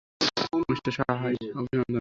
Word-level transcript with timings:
Mister 0.69 0.91
Sahay, 0.91 1.37
অভিনন্দন। 1.55 1.81